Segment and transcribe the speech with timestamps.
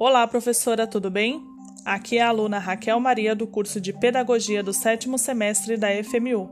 [0.00, 1.44] Olá, professora, tudo bem?
[1.84, 6.48] Aqui é a aluna Raquel Maria do curso de Pedagogia do sétimo semestre da FMU.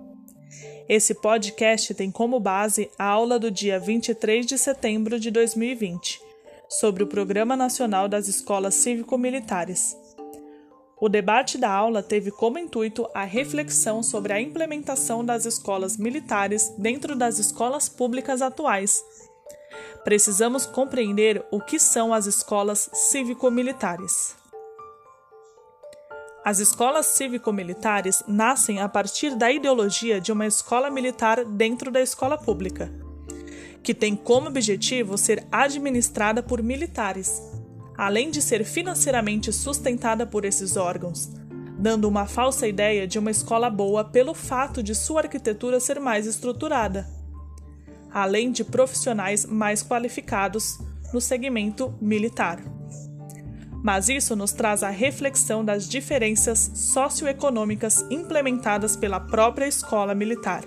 [0.88, 6.21] Esse podcast tem como base a aula do dia 23 de setembro de 2020,
[6.68, 9.96] sobre o Programa Nacional das Escolas Cívico-Militares.
[11.00, 16.75] O debate da aula teve como intuito a reflexão sobre a implementação das escolas militares
[16.76, 19.04] dentro das escolas públicas atuais
[20.04, 24.36] precisamos compreender o que são as escolas cívico-militares.
[26.45, 32.39] As escolas cívico-militares nascem a partir da ideologia de uma escola militar dentro da escola
[32.39, 32.89] pública,
[33.83, 37.42] que tem como objetivo ser administrada por militares,
[37.98, 41.28] além de ser financeiramente sustentada por esses órgãos,
[41.77, 46.27] dando uma falsa ideia de uma escola boa pelo fato de sua arquitetura ser mais
[46.27, 47.16] estruturada
[48.16, 50.78] além de profissionais mais qualificados
[51.12, 52.58] no segmento militar.
[53.84, 60.64] Mas isso nos traz a reflexão das diferenças socioeconômicas implementadas pela própria escola militar.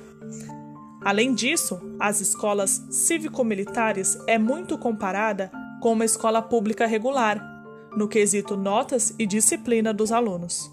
[1.03, 5.49] Além disso, as escolas cívico-militares é muito comparada
[5.81, 7.43] com uma escola pública regular,
[7.97, 10.71] no quesito notas e disciplina dos alunos.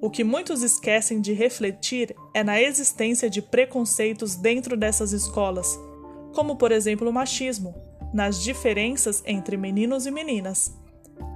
[0.00, 5.78] O que muitos esquecem de refletir é na existência de preconceitos dentro dessas escolas,
[6.32, 7.74] como por exemplo o machismo,
[8.14, 10.74] nas diferenças entre meninos e meninas,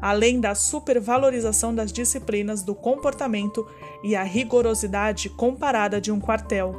[0.01, 3.69] além da supervalorização das disciplinas do comportamento
[4.03, 6.75] e a rigorosidade comparada de um quartel.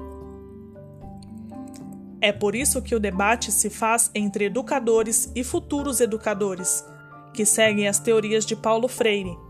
[2.19, 6.83] É por isso que o debate se faz entre educadores e futuros educadores,
[7.31, 9.44] que seguem as teorias de Paulo Freire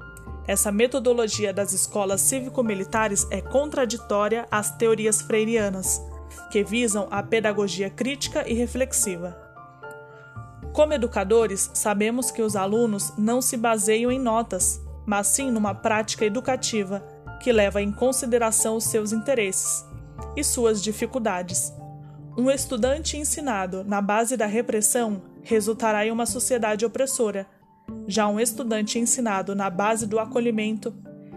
[0.48, 6.02] essa metodologia das escolas cívico-militares é contraditória às teorias freirianas,
[6.52, 9.36] que visam a pedagogia crítica e reflexiva.
[10.72, 16.26] Como educadores, sabemos que os alunos não se baseiam em notas, mas sim numa prática
[16.26, 17.00] educativa
[17.42, 19.86] que leva em consideração os seus interesses
[20.36, 21.74] e suas dificuldades.
[22.38, 27.48] Um estudante ensinado na base da repressão resultará em uma sociedade opressora
[28.08, 30.94] já um estudante ensinado na base do acolhimento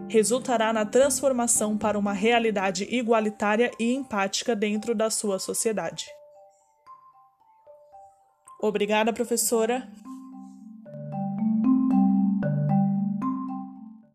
[0.09, 6.07] resultará na transformação para uma realidade igualitária e empática dentro da sua sociedade.
[8.61, 9.87] Obrigada, professora.